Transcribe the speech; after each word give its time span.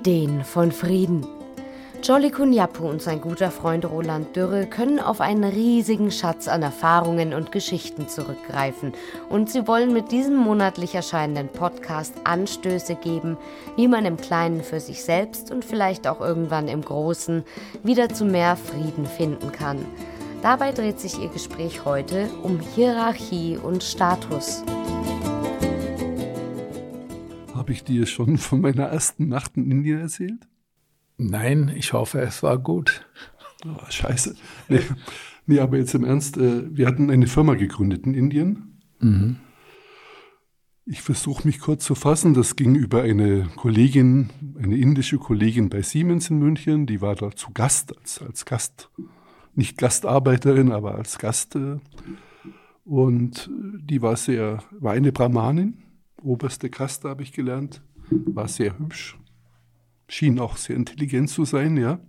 Ideen 0.00 0.44
von 0.44 0.72
Frieden. 0.72 1.26
Jolly 2.02 2.30
Kunyapu 2.30 2.88
und 2.88 3.02
sein 3.02 3.20
guter 3.20 3.50
Freund 3.50 3.84
Roland 3.84 4.34
Dürre 4.34 4.66
können 4.66 4.98
auf 4.98 5.20
einen 5.20 5.44
riesigen 5.44 6.10
Schatz 6.10 6.48
an 6.48 6.62
Erfahrungen 6.62 7.34
und 7.34 7.52
Geschichten 7.52 8.08
zurückgreifen 8.08 8.94
und 9.28 9.50
sie 9.50 9.68
wollen 9.68 9.92
mit 9.92 10.10
diesem 10.10 10.36
monatlich 10.36 10.94
erscheinenden 10.94 11.48
Podcast 11.48 12.14
Anstöße 12.24 12.94
geben, 12.94 13.36
wie 13.76 13.88
man 13.88 14.06
im 14.06 14.16
Kleinen 14.16 14.62
für 14.62 14.80
sich 14.80 15.04
selbst 15.04 15.50
und 15.50 15.66
vielleicht 15.66 16.08
auch 16.08 16.22
irgendwann 16.22 16.68
im 16.68 16.80
Großen 16.80 17.44
wieder 17.82 18.08
zu 18.08 18.24
mehr 18.24 18.56
Frieden 18.56 19.04
finden 19.04 19.52
kann. 19.52 19.84
Dabei 20.40 20.72
dreht 20.72 20.98
sich 20.98 21.20
ihr 21.20 21.28
Gespräch 21.28 21.84
heute 21.84 22.30
um 22.42 22.58
Hierarchie 22.58 23.58
und 23.62 23.82
Status. 23.82 24.62
Habe 27.70 27.76
ich 27.76 27.84
dir 27.84 28.04
schon 28.06 28.36
von 28.36 28.62
meiner 28.62 28.86
ersten 28.86 29.28
Nacht 29.28 29.56
in 29.56 29.70
Indien 29.70 30.00
erzählt? 30.00 30.48
Nein, 31.18 31.72
ich 31.76 31.92
hoffe, 31.92 32.18
es 32.20 32.42
war 32.42 32.58
gut. 32.58 33.06
Oh, 33.64 33.88
scheiße. 33.88 34.34
Nee, 34.68 34.80
nee, 35.46 35.60
aber 35.60 35.76
jetzt 35.76 35.94
im 35.94 36.02
Ernst, 36.02 36.36
äh, 36.36 36.64
wir 36.76 36.88
hatten 36.88 37.12
eine 37.12 37.28
Firma 37.28 37.54
gegründet 37.54 38.06
in 38.06 38.14
Indien. 38.14 38.80
Mhm. 38.98 39.36
Ich 40.84 41.00
versuche 41.00 41.46
mich 41.46 41.60
kurz 41.60 41.84
zu 41.84 41.94
fassen. 41.94 42.34
Das 42.34 42.56
ging 42.56 42.74
über 42.74 43.02
eine 43.02 43.48
Kollegin, 43.54 44.30
eine 44.60 44.76
indische 44.76 45.18
Kollegin 45.18 45.68
bei 45.68 45.82
Siemens 45.82 46.28
in 46.28 46.40
München, 46.40 46.86
die 46.86 47.00
war 47.00 47.14
da 47.14 47.30
zu 47.30 47.52
Gast, 47.54 47.96
als, 47.96 48.20
als 48.20 48.46
Gast, 48.46 48.90
nicht 49.54 49.78
Gastarbeiterin, 49.78 50.72
aber 50.72 50.96
als 50.96 51.20
Gast. 51.20 51.54
Äh, 51.54 51.78
und 52.84 53.48
die 53.48 54.02
war 54.02 54.16
sehr, 54.16 54.64
war 54.80 54.94
eine 54.94 55.12
Brahmanin, 55.12 55.84
oberste 56.22 56.70
Kaste 56.70 57.08
habe 57.08 57.22
ich 57.22 57.32
gelernt, 57.32 57.82
war 58.10 58.48
sehr 58.48 58.78
hübsch, 58.78 59.18
schien 60.08 60.38
auch 60.38 60.56
sehr 60.56 60.76
intelligent 60.76 61.30
zu 61.30 61.44
sein, 61.44 61.76
ja. 61.76 62.00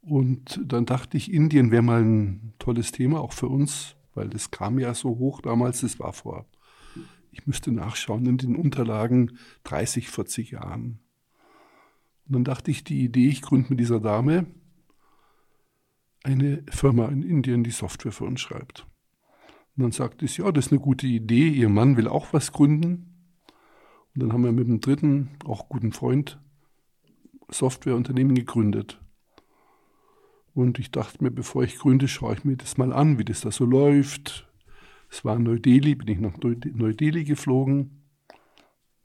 Und 0.00 0.60
dann 0.64 0.86
dachte 0.86 1.16
ich, 1.16 1.32
Indien 1.32 1.70
wäre 1.70 1.82
mal 1.82 2.02
ein 2.02 2.54
tolles 2.58 2.92
Thema, 2.92 3.20
auch 3.20 3.32
für 3.32 3.48
uns, 3.48 3.96
weil 4.14 4.28
das 4.28 4.50
kam 4.50 4.78
ja 4.78 4.94
so 4.94 5.10
hoch 5.18 5.40
damals, 5.40 5.82
das 5.82 6.00
war 6.00 6.12
vor, 6.12 6.46
ich 7.30 7.46
müsste 7.46 7.72
nachschauen, 7.72 8.26
in 8.26 8.38
den 8.38 8.56
Unterlagen 8.56 9.38
30, 9.64 10.08
40 10.08 10.52
Jahren. 10.52 11.00
Und 12.26 12.34
dann 12.34 12.44
dachte 12.44 12.70
ich, 12.70 12.84
die 12.84 13.04
Idee, 13.04 13.28
ich 13.28 13.42
gründe 13.42 13.70
mit 13.70 13.80
dieser 13.80 14.00
Dame 14.00 14.46
eine 16.24 16.64
Firma 16.70 17.06
in 17.08 17.22
Indien, 17.22 17.62
die 17.62 17.70
Software 17.70 18.12
für 18.12 18.24
uns 18.24 18.40
schreibt. 18.40 18.87
Und 19.78 19.84
dann 19.84 19.92
sagte 19.92 20.26
sie, 20.26 20.42
ja, 20.42 20.50
das 20.50 20.66
ist 20.66 20.72
eine 20.72 20.80
gute 20.80 21.06
Idee, 21.06 21.50
ihr 21.50 21.68
Mann 21.68 21.96
will 21.96 22.08
auch 22.08 22.32
was 22.32 22.50
gründen. 22.50 23.14
Und 24.12 24.20
dann 24.20 24.32
haben 24.32 24.42
wir 24.42 24.50
mit 24.50 24.66
dem 24.66 24.80
dritten, 24.80 25.30
auch 25.44 25.68
guten 25.68 25.92
Freund, 25.92 26.40
Softwareunternehmen 27.48 28.34
gegründet. 28.34 29.00
Und 30.52 30.80
ich 30.80 30.90
dachte 30.90 31.22
mir, 31.22 31.30
bevor 31.30 31.62
ich 31.62 31.78
gründe, 31.78 32.08
schaue 32.08 32.34
ich 32.34 32.44
mir 32.44 32.56
das 32.56 32.76
mal 32.76 32.92
an, 32.92 33.20
wie 33.20 33.24
das 33.24 33.42
da 33.42 33.52
so 33.52 33.64
läuft. 33.64 34.48
Es 35.10 35.24
war 35.24 35.36
in 35.36 35.44
Neu-Delhi, 35.44 35.94
bin 35.94 36.08
ich 36.08 36.18
nach 36.18 36.36
Neu-Delhi 36.38 37.22
geflogen, 37.22 38.02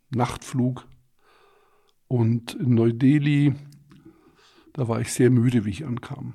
Nachtflug. 0.10 0.88
Und 2.08 2.56
in 2.56 2.74
Neu-Delhi, 2.74 3.54
da 4.74 4.88
war 4.88 5.02
ich 5.02 5.14
sehr 5.14 5.30
müde, 5.30 5.66
wie 5.66 5.70
ich 5.70 5.86
ankam. 5.86 6.34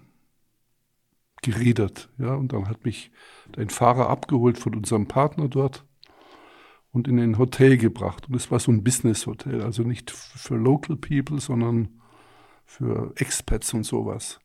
Geredet, 1.50 2.10
ja. 2.18 2.34
Und 2.34 2.52
dann 2.52 2.68
hat 2.68 2.84
mich 2.84 3.10
ein 3.56 3.70
Fahrer 3.70 4.10
abgeholt 4.10 4.58
von 4.58 4.74
unserem 4.74 5.06
Partner 5.08 5.48
dort 5.48 5.86
und 6.92 7.08
in 7.08 7.18
ein 7.18 7.38
Hotel 7.38 7.78
gebracht. 7.78 8.28
Und 8.28 8.34
es 8.34 8.50
war 8.50 8.60
so 8.60 8.70
ein 8.70 8.84
Business-Hotel, 8.84 9.62
also 9.62 9.82
nicht 9.82 10.10
für 10.10 10.56
Local 10.56 10.96
People, 10.96 11.40
sondern 11.40 12.00
für 12.64 13.12
Expats 13.16 13.72
und 13.72 13.84
sowas. 13.84 14.40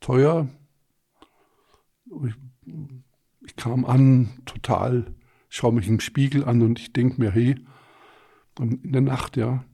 Teuer. 0.00 0.48
Ich, 2.24 2.34
ich 3.46 3.56
kam 3.56 3.84
an, 3.84 4.40
total, 4.46 5.14
schaue 5.48 5.72
mich 5.72 5.86
im 5.86 6.00
Spiegel 6.00 6.44
an 6.44 6.62
und 6.62 6.80
ich 6.80 6.92
denke 6.92 7.20
mir, 7.20 7.30
hey, 7.30 7.56
in 8.58 8.92
der 8.92 9.02
Nacht, 9.02 9.36
ja, 9.36 9.64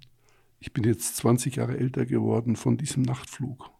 ich 0.59 0.73
bin 0.73 0.85
jetzt 0.85 1.17
20 1.17 1.57
Jahre 1.57 1.79
älter 1.79 2.05
geworden 2.05 2.57
von 2.57 2.77
diesem 2.77 3.03
Nachtflug. 3.03 3.71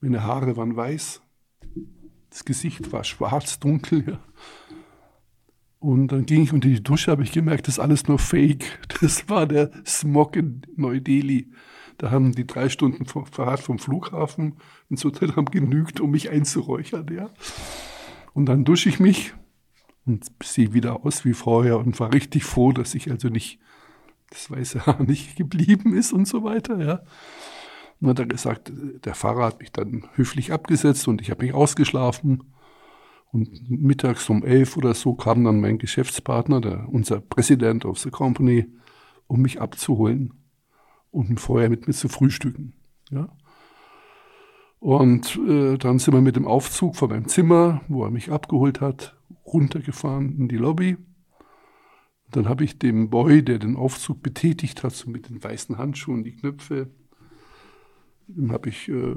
Meine 0.00 0.22
Haare 0.22 0.56
waren 0.56 0.76
weiß, 0.76 1.22
das 2.36 2.44
Gesicht 2.44 2.92
war 2.92 3.02
schwarz, 3.02 3.58
dunkel, 3.58 4.04
ja. 4.06 4.18
Und 5.78 6.08
dann 6.08 6.26
ging 6.26 6.42
ich 6.42 6.52
unter 6.52 6.68
die 6.68 6.82
Dusche, 6.82 7.10
habe 7.10 7.22
ich 7.22 7.32
gemerkt, 7.32 7.66
das 7.66 7.76
ist 7.76 7.80
alles 7.80 8.08
nur 8.08 8.18
Fake. 8.18 8.78
Das 9.00 9.30
war 9.30 9.46
der 9.46 9.70
Smog 9.86 10.36
in 10.36 10.60
Neu-Delhi. 10.76 11.50
Da 11.96 12.10
haben 12.10 12.32
die 12.32 12.46
drei 12.46 12.68
Stunden 12.68 13.06
Fahrt 13.06 13.60
vom 13.60 13.78
Flughafen 13.78 14.56
ins 14.90 15.02
Hotel 15.02 15.34
haben 15.34 15.46
genügt, 15.46 15.98
um 16.00 16.10
mich 16.10 16.28
einzuräuchern, 16.28 17.06
ja. 17.10 17.30
Und 18.34 18.46
dann 18.46 18.66
dusche 18.66 18.90
ich 18.90 19.00
mich 19.00 19.32
und 20.04 20.26
sehe 20.42 20.74
wieder 20.74 21.06
aus 21.06 21.24
wie 21.24 21.32
vorher 21.32 21.78
und 21.78 21.98
war 22.00 22.12
richtig 22.12 22.44
froh, 22.44 22.72
dass 22.72 22.94
ich 22.94 23.10
also 23.10 23.30
nicht 23.30 23.60
das 24.28 24.50
weiße 24.50 24.84
Haar 24.84 25.02
nicht 25.06 25.36
geblieben 25.36 25.96
ist 25.96 26.12
und 26.12 26.28
so 26.28 26.44
weiter, 26.44 26.84
ja. 26.84 27.00
Und 28.00 28.08
hat 28.08 28.18
er 28.18 28.26
gesagt, 28.26 28.72
der 29.04 29.14
Fahrer 29.14 29.46
hat 29.46 29.60
mich 29.60 29.72
dann 29.72 30.06
höflich 30.14 30.52
abgesetzt 30.52 31.08
und 31.08 31.20
ich 31.20 31.30
habe 31.30 31.44
mich 31.44 31.54
ausgeschlafen. 31.54 32.42
Und 33.32 33.70
mittags 33.70 34.28
um 34.30 34.44
elf 34.44 34.76
oder 34.76 34.94
so 34.94 35.14
kam 35.14 35.44
dann 35.44 35.60
mein 35.60 35.78
Geschäftspartner, 35.78 36.60
der, 36.60 36.88
unser 36.88 37.20
President 37.20 37.84
of 37.84 37.98
the 37.98 38.10
Company, 38.10 38.66
um 39.26 39.42
mich 39.42 39.60
abzuholen 39.60 40.34
und 41.10 41.40
vorher 41.40 41.70
mit 41.70 41.86
mir 41.86 41.94
zu 41.94 42.08
frühstücken. 42.08 42.74
Ja. 43.10 43.28
Und 44.78 45.36
äh, 45.48 45.78
dann 45.78 45.98
sind 45.98 46.14
wir 46.14 46.20
mit 46.20 46.36
dem 46.36 46.46
Aufzug 46.46 46.96
von 46.96 47.10
meinem 47.10 47.28
Zimmer, 47.28 47.80
wo 47.88 48.04
er 48.04 48.10
mich 48.10 48.30
abgeholt 48.30 48.80
hat, 48.80 49.16
runtergefahren 49.44 50.36
in 50.36 50.48
die 50.48 50.58
Lobby. 50.58 50.96
dann 52.30 52.48
habe 52.48 52.64
ich 52.64 52.78
dem 52.78 53.08
Boy, 53.08 53.42
der 53.42 53.58
den 53.58 53.76
Aufzug 53.76 54.22
betätigt 54.22 54.82
hat, 54.82 54.92
so 54.92 55.08
mit 55.08 55.28
den 55.28 55.42
weißen 55.42 55.78
Handschuhen 55.78 56.24
die 56.24 56.36
Knöpfe 56.36 56.90
dem 58.28 58.52
habe 58.52 58.68
ich 58.68 58.88
äh, 58.88 59.14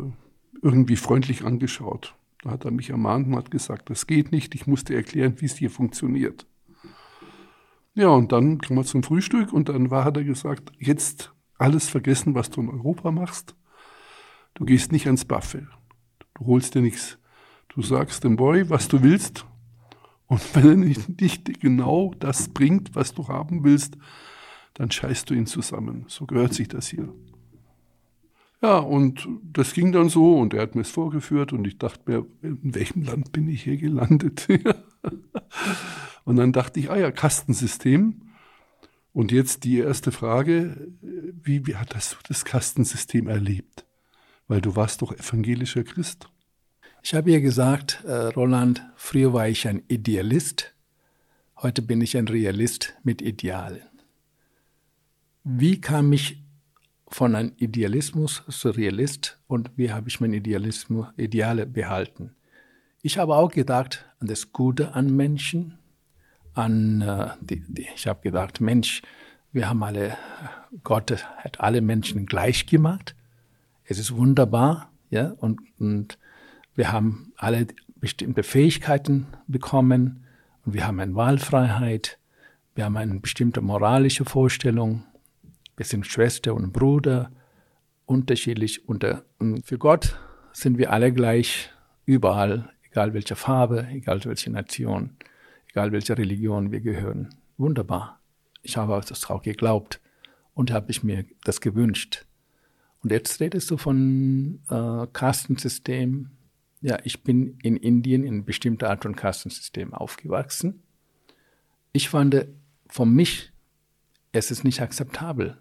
irgendwie 0.62 0.96
freundlich 0.96 1.44
angeschaut. 1.44 2.16
Da 2.44 2.52
hat 2.52 2.66
er 2.66 2.72
mich 2.72 2.90
ermahnt 2.90 3.28
und 3.28 3.36
hat 3.36 3.52
gesagt, 3.52 3.90
das 3.90 4.08
geht 4.08 4.32
nicht, 4.32 4.56
ich 4.56 4.68
musste 4.68 4.96
erklären, 4.96 5.36
wie 5.40 5.46
es 5.46 5.58
hier 5.58 5.70
funktioniert. 5.70 6.46
Ja, 7.96 8.10
und 8.10 8.32
dann 8.32 8.60
kam 8.60 8.78
er 8.78 8.86
zum 8.86 9.04
Frühstück 9.04 9.52
und 9.52 9.68
dann 9.68 9.92
war, 9.92 10.06
hat 10.06 10.16
er 10.16 10.24
gesagt, 10.24 10.72
jetzt 10.80 11.34
alles 11.58 11.90
vergessen, 11.90 12.36
was 12.36 12.50
du 12.50 12.62
in 12.62 12.70
Europa 12.70 13.12
machst. 13.12 13.56
Du 14.54 14.64
gehst 14.64 14.92
nicht 14.92 15.08
ans 15.08 15.26
Buffet. 15.26 15.68
Du 16.36 16.46
holst 16.46 16.76
dir 16.76 16.82
nichts. 16.82 17.18
Du 17.68 17.82
sagst 17.82 18.24
dem 18.24 18.38
Boy, 18.38 18.70
was 18.70 18.88
du 18.88 19.04
willst. 19.04 19.46
Und 20.28 20.42
wenn 20.56 20.70
er 20.70 20.76
nicht, 20.78 21.22
nicht 21.22 21.60
genau 21.60 22.14
das 22.20 22.50
bringt, 22.50 22.96
was 22.96 23.14
du 23.14 23.28
haben 23.28 23.64
willst, 23.64 23.98
dann 24.76 24.92
scheißt 24.92 25.30
du 25.30 25.34
ihn 25.34 25.48
zusammen. 25.48 26.06
So 26.08 26.26
gehört 26.26 26.54
sich 26.54 26.68
das 26.70 26.88
hier. 26.88 27.14
Ja, 28.62 28.78
und 28.80 29.28
das 29.42 29.74
ging 29.74 29.94
dann 29.94 30.10
so 30.10 30.38
und 30.38 30.54
er 30.54 30.64
hat 30.64 30.76
mir 30.76 30.82
es 30.82 30.92
vorgeführt 30.92 31.54
und 31.54 31.66
ich 31.66 31.78
dachte 31.78 32.02
mir, 32.06 32.26
in 32.42 32.76
welchem 32.76 33.04
Land 33.04 33.32
bin 33.32 33.48
ich 33.48 33.64
hier 33.64 33.78
gelandet? 33.78 34.48
und 36.26 36.36
dann 36.36 36.52
dachte 36.52 36.80
ich, 36.80 36.92
ah 36.92 36.98
ja, 36.98 37.12
Kastensystem. 37.12 38.22
Und 39.14 39.32
jetzt 39.32 39.64
die 39.64 39.78
erste 39.78 40.12
Frage, 40.12 40.92
wie, 41.02 41.66
wie 41.68 41.76
hast 41.76 42.14
du 42.14 42.18
das 42.28 42.44
Kastensystem 42.46 43.28
erlebt? 43.28 43.86
Weil 44.48 44.62
du 44.62 44.76
warst 44.76 45.02
doch 45.02 45.14
evangelischer 45.14 45.84
Christ. 45.84 46.30
Ich 47.02 47.14
habe 47.14 47.32
ihr 47.32 47.42
gesagt, 47.42 48.04
äh, 48.06 48.12
Roland, 48.12 48.86
früher 48.96 49.32
war 49.32 49.48
ich 49.48 49.68
ein 49.68 49.84
Idealist, 49.88 50.76
heute 51.58 51.82
bin 51.82 52.02
ich 52.02 52.18
ein 52.18 52.28
Realist 52.28 52.94
mit 53.04 53.22
Idealen. 53.22 53.88
Wie 55.46 55.80
kam 55.80 56.12
ich 56.12 56.44
von 57.10 57.36
einem 57.36 57.52
Idealismus 57.58 58.44
zu 58.48 58.70
Realist 58.70 59.40
und 59.48 59.72
wie 59.76 59.92
habe 59.92 60.08
ich 60.08 60.20
mein 60.22 60.34
Idealismus, 60.34 61.08
Ideale 61.18 61.66
behalten. 61.66 62.36
Ich 63.02 63.18
habe 63.18 63.36
auch 63.36 63.52
gedacht 63.52 64.06
an 64.20 64.28
das 64.28 64.54
Gute 64.54 64.94
an 64.94 65.16
Menschen, 65.16 65.80
an 66.54 67.02
äh, 67.02 67.30
die, 67.42 67.64
die, 67.68 67.88
ich 67.96 68.08
habe 68.08 68.22
gedacht, 68.22 68.62
Mensch, 68.62 69.02
wir 69.52 69.70
haben 69.70 69.84
alle, 69.84 70.18
Gott 70.84 71.12
hat 71.38 71.60
alle 71.60 71.82
Menschen 71.82 72.26
gleich 72.26 72.68
gemacht. 72.68 73.16
Es 73.86 73.98
ist 73.98 74.16
wunderbar, 74.16 74.92
ja, 75.10 75.32
und, 75.38 75.60
und 75.80 76.20
wir 76.76 76.92
haben 76.92 77.34
alle 77.38 77.68
bestimmte 77.96 78.44
Fähigkeiten 78.44 79.28
bekommen 79.48 80.26
und 80.66 80.74
wir 80.74 80.86
haben 80.86 81.00
eine 81.00 81.16
Wahlfreiheit, 81.16 82.20
wir 82.76 82.86
haben 82.86 82.98
eine 82.98 83.20
bestimmte 83.20 83.62
moralische 83.62 84.26
Vorstellung 84.26 85.04
wir 85.80 85.86
sind 85.86 86.06
Schwester 86.06 86.54
und 86.54 86.74
Bruder, 86.74 87.32
unterschiedlich. 88.06 88.90
Unter, 88.90 89.24
für 89.64 89.78
Gott 89.78 90.20
sind 90.52 90.78
wir 90.78 90.92
alle 90.92 91.14
gleich, 91.14 91.72
überall, 92.06 92.70
egal 92.92 93.14
welche 93.14 93.38
Farbe, 93.38 93.88
egal 93.90 94.26
welche 94.26 94.52
Nation, 94.52 95.16
egal 95.70 95.94
welche 95.94 96.18
Religion 96.18 96.74
wir 96.74 96.82
gehören. 96.82 97.30
Wunderbar. 97.58 98.20
Ich 98.62 98.76
habe 98.76 99.02
das 99.08 99.30
auch 99.30 99.42
geglaubt 99.42 100.02
und 100.54 100.70
habe 100.70 100.92
ich 100.92 101.02
mir 101.02 101.24
das 101.46 101.62
gewünscht. 101.62 102.26
Und 103.02 103.14
jetzt 103.14 103.40
redest 103.40 103.72
du 103.72 103.78
von 103.78 104.60
äh, 104.70 105.08
Kastensystem. 105.14 106.30
Ja, 106.82 106.98
ich 107.06 107.24
bin 107.24 107.58
in 107.64 107.78
Indien 107.78 108.26
in 108.26 108.44
bestimmter 108.44 108.90
Art 108.90 109.04
von 109.04 109.16
Kastensystem 109.16 109.94
aufgewachsen. 109.94 110.84
Ich 111.94 112.10
fand, 112.10 112.48
für 112.90 113.06
mich, 113.06 113.54
es 114.34 114.52
ist 114.52 114.66
nicht 114.66 114.82
akzeptabel, 114.82 115.58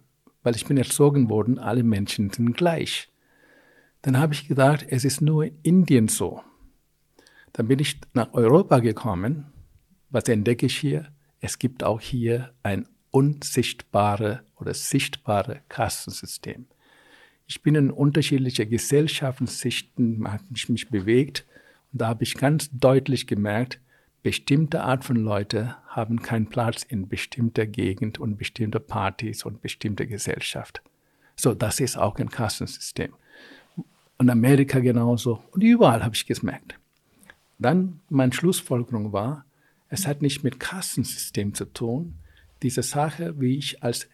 weil 0.49 0.57
ich 0.57 0.65
bin 0.65 0.79
erzogen 0.79 1.29
worden, 1.29 1.59
alle 1.59 1.83
Menschen 1.83 2.31
sind 2.31 2.57
gleich. 2.57 3.11
Dann 4.01 4.17
habe 4.17 4.33
ich 4.33 4.49
gedacht, 4.49 4.87
es 4.89 5.05
ist 5.05 5.21
nur 5.21 5.45
in 5.45 5.59
Indien 5.63 6.09
so. 6.09 6.41
Dann 7.53 7.69
bin 7.69 7.79
ich 7.81 8.01
nach 8.15 8.33
Europa 8.33 8.79
gekommen. 8.79 9.53
Was 10.09 10.25
entdecke 10.25 10.65
ich 10.65 10.79
hier? 10.79 11.13
Es 11.41 11.59
gibt 11.59 11.85
auch 11.85 12.01
hier 12.01 12.55
ein 12.63 12.89
unsichtbare 13.11 14.43
oder 14.57 14.73
sichtbare 14.73 15.61
Kastensystem. 15.69 16.65
Ich 17.47 17.61
bin 17.61 17.75
in 17.75 17.91
unterschiedliche 17.91 18.67
Gesellschaftsschichten, 18.67 20.27
habe 20.33 20.45
ich 20.55 20.71
mich 20.71 20.89
bewegt 20.89 21.45
und 21.93 22.01
da 22.01 22.07
habe 22.07 22.25
ich 22.25 22.39
ganz 22.39 22.71
deutlich 22.73 23.27
gemerkt, 23.27 23.83
bestimmte 24.23 24.83
Art 24.83 25.05
von 25.05 25.17
Leute 25.17 25.77
haben 25.89 26.23
keinen 26.23 26.49
Platz 26.49 26.83
in 26.83 27.09
bestimmter 27.09 27.67
Gegend 27.67 28.19
und 28.19 28.37
bestimmte 28.37 28.81
Partys 28.81 29.45
und 29.45 29.61
bestimmte 29.61 30.07
Gesellschaft. 30.07 30.83
So, 31.37 31.55
das 31.55 31.81
ist 31.81 31.97
auch 31.97 32.17
ein 32.17 32.31
Kastensystem. 32.31 33.15
Und 34.19 34.31
Amerika 34.31 34.81
genauso. 34.81 35.43
Und 35.53 35.63
überall 35.63 36.05
habe 36.05 36.15
ich 36.15 36.27
gemerkt. 36.27 36.79
Dann 37.59 38.01
meine 38.09 38.33
Schlussfolgerung 38.33 39.13
war, 39.13 39.45
es 39.89 40.07
hat 40.07 40.23
nicht 40.23 40.45
mit 40.45 40.61
Kastensystem 40.61 41.55
zu 41.55 41.65
tun. 41.67 42.19
Diese 42.63 42.83
Sache, 42.83 43.41
wie 43.41 43.57
ich 43.57 43.83
als 43.83 44.09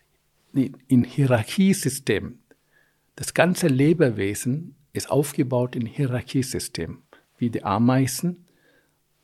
in 0.53 1.05
Hierarchiesystem 1.05 2.39
das 3.17 3.33
ganze 3.33 3.69
Lebewesen 3.69 4.75
ist 4.93 5.11
aufgebaut 5.11 5.77
in 5.77 5.87
Hierarchiesystem, 5.87 7.03
wie 7.39 7.50
die 7.50 7.65
Ameisen, 7.65 8.44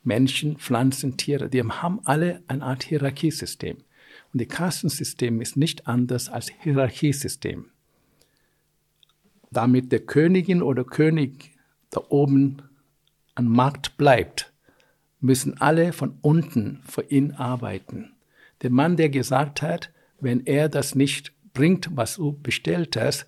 Menschen, 0.03 0.57
Pflanzen, 0.57 1.17
Tiere. 1.17 1.49
Die 1.49 1.63
haben 1.63 1.99
alle 2.05 2.41
eine 2.47 2.63
Art 2.63 2.83
Hierarchiesystem. 2.83 3.77
Und 4.33 4.41
das 4.41 4.47
Kastensystem 4.47 5.41
ist 5.41 5.57
nicht 5.57 5.87
anders 5.87 6.29
als 6.29 6.49
Hierarchiesystem. 6.61 7.65
Damit 9.51 9.91
der 9.91 9.99
Königin 9.99 10.61
oder 10.61 10.83
König 10.83 11.51
da 11.89 12.01
oben 12.09 12.61
an 13.35 13.47
Markt 13.47 13.97
bleibt, 13.97 14.51
müssen 15.19 15.59
alle 15.59 15.93
von 15.93 16.17
unten 16.21 16.81
für 16.85 17.03
ihn 17.03 17.33
arbeiten. 17.33 18.13
Der 18.61 18.69
Mann, 18.69 18.97
der 18.97 19.09
gesagt 19.09 19.61
hat, 19.61 19.91
wenn 20.19 20.45
er 20.45 20.69
das 20.69 20.95
nicht 20.95 21.33
bringt, 21.53 21.89
was 21.95 22.15
du 22.15 22.33
bestellt 22.33 22.95
hast, 22.95 23.27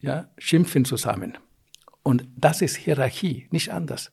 ja, 0.00 0.28
schimpfen 0.38 0.84
zusammen. 0.84 1.38
Und 2.02 2.26
das 2.36 2.60
ist 2.60 2.76
Hierarchie, 2.76 3.46
nicht 3.50 3.70
anders. 3.70 4.12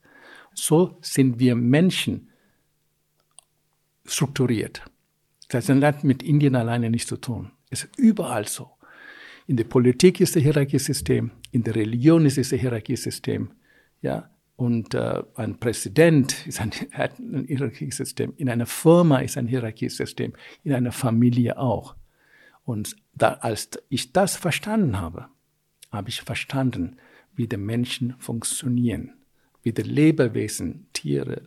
So 0.53 0.97
sind 1.01 1.39
wir 1.39 1.55
Menschen 1.55 2.29
strukturiert. 4.05 4.83
Das 5.49 5.69
hat 5.69 6.03
mit 6.03 6.23
Indien 6.23 6.55
alleine 6.55 6.89
nichts 6.89 7.07
zu 7.07 7.17
tun. 7.17 7.51
Es 7.69 7.83
ist 7.83 7.97
überall 7.97 8.47
so. 8.47 8.71
In 9.47 9.57
der 9.57 9.63
Politik 9.65 10.21
ist 10.21 10.35
ein 10.37 10.43
Hierarchiesystem, 10.43 11.31
in 11.51 11.63
der 11.63 11.75
Religion 11.75 12.25
ist 12.25 12.37
ein 12.37 12.59
Hierarchiesystem. 12.59 13.51
Ja, 14.01 14.29
und 14.55 14.93
äh, 14.93 15.23
ein 15.35 15.59
Präsident 15.59 16.45
ist 16.45 16.61
ein, 16.61 16.71
hat 16.91 17.19
ein 17.19 17.45
Hierarchiesystem, 17.45 18.33
in 18.37 18.49
einer 18.49 18.65
Firma 18.65 19.19
ist 19.19 19.37
ein 19.37 19.47
Hierarchiesystem, 19.47 20.33
in 20.63 20.73
einer 20.73 20.91
Familie 20.91 21.57
auch. 21.57 21.95
Und 22.63 22.95
da, 23.13 23.33
als 23.33 23.69
ich 23.89 24.13
das 24.13 24.35
verstanden 24.35 24.99
habe, 24.99 25.27
habe 25.91 26.09
ich 26.09 26.21
verstanden, 26.21 26.97
wie 27.33 27.47
die 27.47 27.57
Menschen 27.57 28.15
funktionieren, 28.19 29.13
wie 29.63 29.73
die 29.73 29.83
Lebewesen, 29.83 30.87
Tiere, 30.93 31.43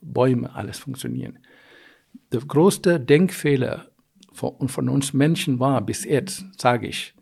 Bäume, 0.00 0.54
alles 0.54 0.78
funktionieren. 0.78 1.38
Der 2.32 2.40
größte 2.40 2.98
Denkfehler 2.98 3.86
von, 4.32 4.68
von 4.68 4.88
uns 4.88 5.12
Menschen 5.12 5.60
war 5.60 5.80
bis 5.80 6.04
jetzt, 6.04 6.44
sage 6.60 6.88
ich, 6.88 7.14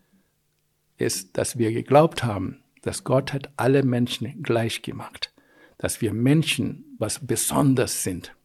ist, 0.97 1.37
dass 1.37 1.57
wir 1.57 1.71
geglaubt 1.71 2.23
haben, 2.23 2.59
dass 2.81 3.03
Gott 3.03 3.33
hat 3.33 3.51
alle 3.57 3.83
Menschen 3.83 4.41
gleich 4.41 4.81
gemacht, 4.81 5.33
dass 5.77 6.01
wir 6.01 6.13
Menschen 6.13 6.85
was 6.97 7.25
besonders 7.25 8.03
sind, 8.03 8.35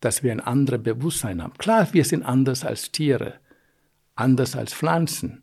dass 0.00 0.22
wir 0.22 0.32
ein 0.32 0.40
anderes 0.40 0.82
Bewusstsein 0.82 1.42
haben. 1.42 1.54
Klar, 1.58 1.92
wir 1.92 2.04
sind 2.04 2.22
anders 2.22 2.64
als 2.64 2.90
Tiere, 2.92 3.34
anders 4.14 4.56
als 4.56 4.74
Pflanzen, 4.74 5.42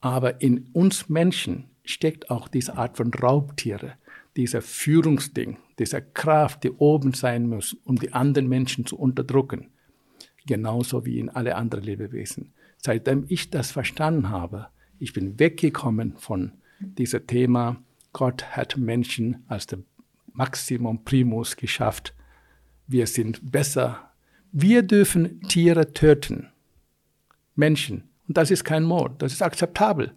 aber 0.00 0.40
in 0.40 0.68
uns 0.72 1.08
Menschen 1.08 1.70
steckt 1.84 2.30
auch 2.30 2.48
diese 2.48 2.76
Art 2.76 2.96
von 2.96 3.12
Raubtiere, 3.12 3.94
dieser 4.36 4.62
Führungsding, 4.62 5.58
dieser 5.78 6.00
Kraft, 6.00 6.64
die 6.64 6.70
oben 6.70 7.12
sein 7.12 7.48
muss, 7.48 7.76
um 7.84 7.96
die 7.96 8.12
anderen 8.12 8.48
Menschen 8.48 8.86
zu 8.86 8.98
unterdrücken. 8.98 9.70
Genauso 10.46 11.04
wie 11.04 11.18
in 11.18 11.28
alle 11.28 11.56
anderen 11.56 11.84
Lebewesen. 11.84 12.52
Seitdem 12.78 13.24
ich 13.28 13.50
das 13.50 13.72
verstanden 13.72 14.30
habe, 14.30 14.68
ich 14.98 15.12
bin 15.12 15.38
weggekommen 15.38 16.16
von 16.16 16.52
diesem 16.80 17.26
Thema, 17.26 17.82
Gott 18.12 18.44
hat 18.56 18.76
Menschen 18.76 19.44
als 19.48 19.66
der 19.66 19.80
Maximum 20.32 21.04
Primus 21.04 21.56
geschafft. 21.56 22.14
Wir 22.86 23.06
sind 23.06 23.52
besser. 23.52 24.10
Wir 24.52 24.82
dürfen 24.82 25.40
Tiere 25.42 25.92
töten. 25.92 26.48
Menschen. 27.54 28.08
Und 28.26 28.36
das 28.36 28.50
ist 28.50 28.64
kein 28.64 28.84
Mord, 28.84 29.22
das 29.22 29.32
ist 29.32 29.42
akzeptabel. 29.42 30.12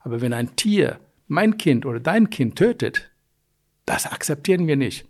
Aber 0.00 0.20
wenn 0.20 0.32
ein 0.32 0.56
Tier 0.56 1.00
mein 1.26 1.58
Kind 1.58 1.84
oder 1.86 2.00
dein 2.00 2.30
Kind 2.30 2.56
tötet, 2.56 3.07
das 3.88 4.06
akzeptieren 4.06 4.66
wir 4.66 4.76
nicht. 4.76 5.06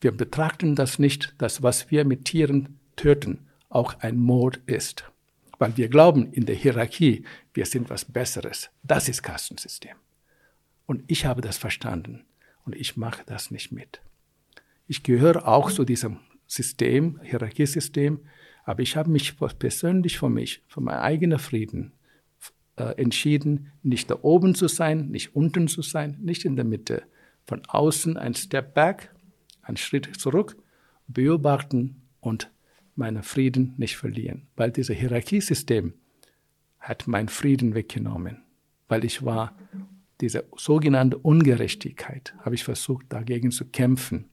Wir 0.00 0.12
betrachten 0.12 0.76
das 0.76 0.98
nicht, 0.98 1.34
dass 1.38 1.62
was 1.62 1.90
wir 1.90 2.04
mit 2.04 2.24
Tieren 2.24 2.78
töten, 2.96 3.46
auch 3.68 3.98
ein 4.00 4.16
Mord 4.16 4.60
ist. 4.66 5.10
Weil 5.58 5.76
wir 5.76 5.88
glauben 5.88 6.32
in 6.32 6.46
der 6.46 6.54
Hierarchie, 6.54 7.24
wir 7.54 7.66
sind 7.66 7.90
was 7.90 8.04
Besseres. 8.04 8.70
Das 8.82 9.08
ist 9.08 9.22
Kastensystem. 9.22 9.96
Und 10.86 11.02
ich 11.06 11.26
habe 11.26 11.40
das 11.40 11.58
verstanden 11.58 12.24
und 12.64 12.76
ich 12.76 12.96
mache 12.96 13.22
das 13.26 13.50
nicht 13.50 13.72
mit. 13.72 14.00
Ich 14.86 15.02
gehöre 15.02 15.48
auch 15.48 15.70
zu 15.70 15.84
diesem 15.84 16.18
System, 16.46 17.18
Hierarchiesystem, 17.22 18.20
aber 18.64 18.82
ich 18.82 18.96
habe 18.96 19.10
mich 19.10 19.34
persönlich 19.58 20.18
für 20.18 20.28
mich, 20.28 20.62
für 20.68 20.80
meinen 20.80 21.00
eigenen 21.00 21.38
Frieden 21.38 21.92
äh, 22.76 23.00
entschieden, 23.00 23.72
nicht 23.82 24.10
da 24.10 24.18
oben 24.22 24.54
zu 24.54 24.68
sein, 24.68 25.08
nicht 25.08 25.34
unten 25.34 25.68
zu 25.68 25.82
sein, 25.82 26.18
nicht 26.20 26.44
in 26.44 26.56
der 26.56 26.64
Mitte. 26.64 27.04
Von 27.46 27.62
außen 27.66 28.16
ein 28.16 28.34
Step 28.34 28.74
back, 28.74 29.14
ein 29.62 29.76
Schritt 29.76 30.08
zurück, 30.18 30.56
beobachten 31.06 32.02
und 32.20 32.50
meinen 32.94 33.22
Frieden 33.22 33.74
nicht 33.76 33.96
verlieren. 33.96 34.46
Weil 34.56 34.70
dieses 34.70 34.96
Hierarchiesystem 34.96 35.94
hat 36.80 37.06
meinen 37.06 37.28
Frieden 37.28 37.74
weggenommen. 37.74 38.42
Weil 38.88 39.04
ich 39.04 39.24
war, 39.24 39.56
diese 40.20 40.44
sogenannte 40.56 41.18
Ungerechtigkeit, 41.18 42.34
habe 42.40 42.54
ich 42.54 42.64
versucht, 42.64 43.06
dagegen 43.08 43.50
zu 43.50 43.66
kämpfen. 43.66 44.30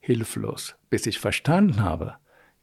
Hilflos, 0.00 0.76
bis 0.90 1.06
ich 1.06 1.18
verstanden 1.18 1.82
habe, 1.82 2.18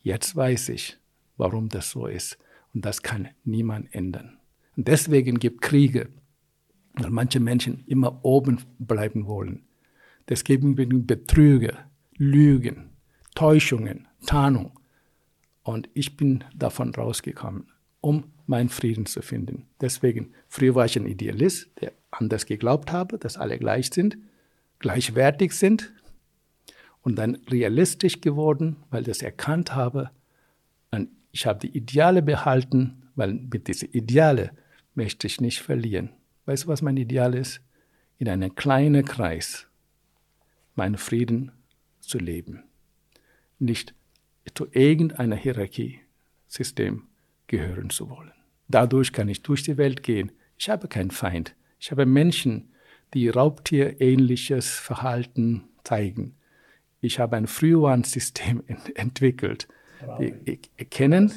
Jetzt 0.06 0.36
weiß 0.36 0.70
ich, 0.70 1.00
warum 1.36 1.68
das 1.68 1.90
so 1.90 2.06
ist. 2.06 2.38
Und 2.76 2.86
das 2.86 3.02
kann 3.02 3.30
niemand 3.44 3.92
ändern. 3.92 4.38
Und 4.78 4.88
deswegen 4.88 5.40
gibt 5.40 5.64
Kriege, 5.64 6.10
weil 6.94 7.10
manche 7.10 7.40
Menschen 7.40 7.84
immer 7.88 8.24
oben 8.24 8.62
bleiben 8.78 9.26
wollen. 9.26 9.65
Deswegen 10.30 10.76
Betrüge, 11.06 11.78
Lügen, 12.18 12.90
Täuschungen, 13.36 14.08
Tarnung. 14.26 14.80
Und 15.64 15.90
ich 15.94 16.18
bin 16.18 16.44
davon 16.56 16.94
rausgekommen, 16.94 17.68
um 18.02 18.26
meinen 18.48 18.70
Frieden 18.70 19.06
zu 19.06 19.22
finden. 19.22 19.68
Deswegen, 19.82 20.34
früher 20.48 20.76
war 20.76 20.86
ich 20.86 20.96
ein 20.96 21.08
Idealist, 21.08 21.70
der 21.82 21.92
anders 22.12 22.46
geglaubt 22.46 22.92
habe, 22.92 23.18
dass 23.18 23.38
alle 23.38 23.58
gleich 23.58 23.90
sind, 23.92 24.18
gleichwertig 24.80 25.54
sind, 25.54 25.94
und 27.06 27.18
dann 27.18 27.36
realistisch 27.50 28.20
geworden, 28.20 28.78
weil 28.90 29.02
ich 29.02 29.08
das 29.08 29.22
erkannt 29.22 29.76
habe. 29.76 30.10
Und 30.90 31.10
ich 31.32 31.46
habe 31.46 31.60
die 31.60 31.78
Ideale 31.78 32.24
behalten, 32.24 33.04
weil 33.16 33.34
mit 33.34 33.68
diesen 33.68 33.92
Ideale 33.92 34.52
möchte 34.96 35.28
ich 35.28 35.40
nicht 35.40 35.62
verlieren. 35.62 36.10
Weißt 36.46 36.64
du, 36.64 36.68
was 36.68 36.82
mein 36.82 36.98
Ideal 36.98 37.36
ist? 37.36 37.62
In 38.18 38.28
einem 38.28 38.56
kleinen 38.56 39.06
Kreis 39.06 39.68
meinen 40.76 40.98
Frieden 40.98 41.52
zu 42.00 42.18
leben. 42.18 42.64
Nicht 43.60 43.94
zu 44.54 44.68
irgendeiner 44.72 45.36
Hierarchiesystem 45.36 47.04
gehören 47.48 47.90
zu 47.90 48.10
wollen. 48.10 48.32
Dadurch 48.68 49.12
kann 49.12 49.30
ich 49.30 49.42
durch 49.42 49.64
die 49.64 49.78
Welt 49.78 50.04
gehen. 50.04 50.32
Ich 50.58 50.70
habe 50.70 50.88
keinen 50.88 51.12
Feind. 51.12 51.56
Ich 51.80 51.92
habe 51.92 52.06
Menschen, 52.06 52.70
die 53.14 53.30
Raubtierähnliches 53.30 54.70
Verhalten 54.72 55.64
zeigen. 55.84 56.36
Ich 57.02 57.20
habe 57.20 57.38
ein 57.38 57.48
Frühwarnsystem 57.48 58.64
ent 58.68 58.98
entwickelt. 58.98 59.68
Wir 60.20 60.60
erkennen, 60.78 61.32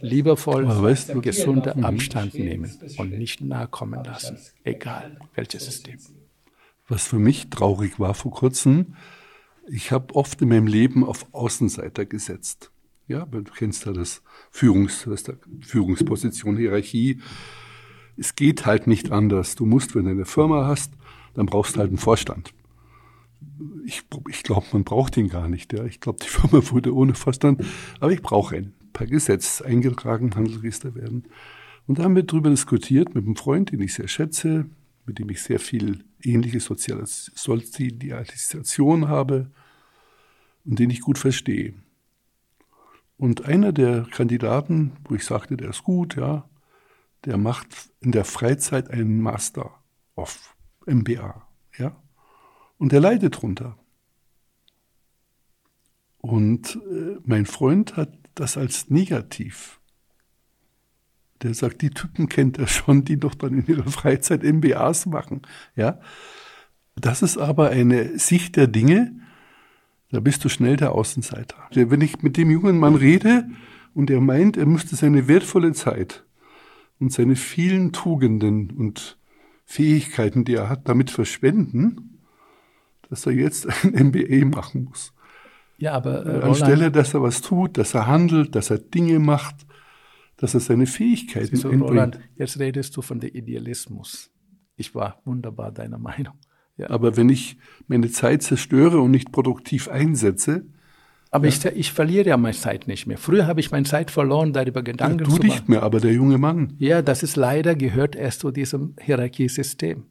liebevoll, 0.00 0.66
weißt 0.66 1.14
du, 1.14 1.20
gesunder 1.20 1.76
mhm. 1.76 1.84
Abstand 1.84 2.34
nehmen 2.34 2.72
und 2.96 3.12
nicht 3.12 3.40
nahe 3.42 3.68
kommen 3.68 4.02
lassen, 4.02 4.38
egal 4.64 5.18
welches 5.34 5.66
System. 5.66 5.98
Was 6.92 7.06
für 7.06 7.18
mich 7.18 7.48
traurig 7.48 7.98
war 7.98 8.12
vor 8.12 8.32
kurzem, 8.32 8.96
ich 9.66 9.92
habe 9.92 10.14
oft 10.14 10.42
in 10.42 10.50
meinem 10.50 10.66
Leben 10.66 11.04
auf 11.06 11.24
Außenseiter 11.32 12.04
gesetzt. 12.04 12.70
Ja, 13.08 13.24
du 13.24 13.42
kennst 13.44 13.86
ja 13.86 13.94
das 13.94 14.20
Führungs, 14.50 15.04
das 15.08 15.24
Führungsposition, 15.62 16.58
Hierarchie. 16.58 17.22
Es 18.18 18.36
geht 18.36 18.66
halt 18.66 18.88
nicht 18.88 19.10
anders. 19.10 19.54
Du 19.54 19.64
musst, 19.64 19.94
wenn 19.94 20.04
du 20.04 20.10
eine 20.10 20.26
Firma 20.26 20.66
hast, 20.66 20.92
dann 21.32 21.46
brauchst 21.46 21.76
du 21.76 21.78
halt 21.78 21.88
einen 21.88 21.96
Vorstand. 21.96 22.52
Ich, 23.86 24.02
ich 24.28 24.42
glaube, 24.42 24.66
man 24.72 24.84
braucht 24.84 25.16
ihn 25.16 25.30
gar 25.30 25.48
nicht. 25.48 25.72
Ja. 25.72 25.86
Ich 25.86 25.98
glaube, 25.98 26.18
die 26.22 26.28
Firma 26.28 26.62
wurde 26.72 26.94
ohne 26.94 27.14
Vorstand, 27.14 27.64
aber 28.00 28.12
ich 28.12 28.20
brauche 28.20 28.54
einen. 28.54 28.74
Per 28.92 29.06
Gesetz 29.06 29.62
eingetragen, 29.62 30.34
Handelsregister 30.34 30.94
werden. 30.94 31.24
Und 31.86 31.98
da 31.98 32.02
haben 32.02 32.16
wir 32.16 32.24
darüber 32.24 32.50
diskutiert 32.50 33.14
mit 33.14 33.24
einem 33.24 33.36
Freund, 33.36 33.72
den 33.72 33.80
ich 33.80 33.94
sehr 33.94 34.08
schätze, 34.08 34.66
mit 35.06 35.18
dem 35.18 35.30
ich 35.30 35.42
sehr 35.42 35.58
viel 35.58 36.04
ähnliche 36.22 36.60
Sozialisation 36.60 39.08
habe 39.08 39.50
und 40.64 40.78
den 40.78 40.90
ich 40.90 41.00
gut 41.00 41.18
verstehe. 41.18 41.74
Und 43.16 43.44
einer 43.44 43.72
der 43.72 44.06
Kandidaten, 44.10 44.92
wo 45.04 45.14
ich 45.14 45.24
sagte, 45.24 45.56
der 45.56 45.70
ist 45.70 45.84
gut, 45.84 46.16
ja, 46.16 46.48
der 47.24 47.36
macht 47.36 47.90
in 48.00 48.12
der 48.12 48.24
Freizeit 48.24 48.90
einen 48.90 49.20
Master 49.20 49.70
of 50.16 50.56
MBA, 50.86 51.46
ja, 51.78 51.96
und 52.78 52.92
der 52.92 53.00
leidet 53.00 53.40
drunter. 53.40 53.78
Und 56.18 56.80
äh, 56.90 57.16
mein 57.24 57.46
Freund 57.46 57.96
hat 57.96 58.16
das 58.34 58.56
als 58.56 58.90
negativ 58.90 59.80
der 61.42 61.54
sagt, 61.54 61.82
die 61.82 61.90
Typen 61.90 62.28
kennt 62.28 62.58
er 62.58 62.66
schon, 62.66 63.04
die 63.04 63.18
doch 63.18 63.34
dann 63.34 63.58
in 63.58 63.66
ihrer 63.66 63.90
Freizeit 63.90 64.42
MBAs 64.42 65.06
machen. 65.06 65.42
Ja, 65.76 66.00
das 66.96 67.22
ist 67.22 67.38
aber 67.38 67.70
eine 67.70 68.18
Sicht 68.18 68.56
der 68.56 68.66
Dinge, 68.66 69.12
da 70.10 70.20
bist 70.20 70.44
du 70.44 70.48
schnell 70.50 70.76
der 70.76 70.92
Außenseiter. 70.92 71.56
Wenn 71.72 72.02
ich 72.02 72.22
mit 72.22 72.36
dem 72.36 72.50
jungen 72.50 72.78
Mann 72.78 72.94
rede 72.94 73.48
und 73.94 74.10
er 74.10 74.20
meint, 74.20 74.58
er 74.58 74.66
müsste 74.66 74.94
seine 74.94 75.26
wertvolle 75.26 75.72
Zeit 75.72 76.24
und 77.00 77.12
seine 77.12 77.34
vielen 77.34 77.92
Tugenden 77.92 78.70
und 78.70 79.16
Fähigkeiten, 79.64 80.44
die 80.44 80.54
er 80.54 80.68
hat, 80.68 80.86
damit 80.86 81.10
verschwenden, 81.10 82.18
dass 83.08 83.24
er 83.24 83.32
jetzt 83.32 83.66
ein 83.84 84.08
MBA 84.08 84.44
machen 84.44 84.84
muss. 84.84 85.14
Ja, 85.78 85.94
aber 85.94 86.26
äh, 86.26 86.42
anstelle, 86.42 86.90
dass 86.90 87.14
er 87.14 87.22
was 87.22 87.40
tut, 87.40 87.78
dass 87.78 87.94
er 87.94 88.06
handelt, 88.06 88.54
dass 88.54 88.70
er 88.70 88.78
Dinge 88.78 89.18
macht, 89.18 89.66
dass 90.42 90.54
er 90.54 90.60
seine 90.60 90.86
Fähigkeiten 90.86 91.54
so, 91.54 91.68
Roland, 91.68 92.18
jetzt 92.36 92.58
redest 92.58 92.96
du 92.96 93.00
von 93.00 93.20
der 93.20 93.32
Idealismus. 93.32 94.28
Ich 94.74 94.92
war 94.92 95.22
wunderbar 95.24 95.70
deiner 95.70 95.98
Meinung. 95.98 96.34
Ja. 96.76 96.90
Aber 96.90 97.16
wenn 97.16 97.28
ich 97.28 97.58
meine 97.86 98.10
Zeit 98.10 98.42
zerstöre 98.42 99.00
und 99.00 99.12
nicht 99.12 99.30
produktiv 99.30 99.86
einsetze, 99.86 100.66
aber 101.30 101.46
ja. 101.46 101.54
ich, 101.54 101.64
ich 101.76 101.92
verliere 101.92 102.30
ja 102.30 102.36
meine 102.36 102.56
Zeit 102.56 102.88
nicht 102.88 103.06
mehr. 103.06 103.18
Früher 103.18 103.46
habe 103.46 103.60
ich 103.60 103.70
meine 103.70 103.86
Zeit 103.86 104.10
verloren, 104.10 104.52
darüber 104.52 104.82
Gedanken 104.82 105.20
ja, 105.20 105.24
du 105.26 105.30
zu 105.30 105.36
machen. 105.36 105.46
nicht 105.46 105.68
mehr, 105.68 105.84
aber 105.84 106.00
der 106.00 106.12
junge 106.12 106.38
Mann. 106.38 106.72
Ja, 106.78 107.02
das 107.02 107.22
ist 107.22 107.36
leider, 107.36 107.76
gehört 107.76 108.16
erst 108.16 108.40
zu 108.40 108.50
diesem 108.50 108.96
Hierarchiesystem. 109.00 110.06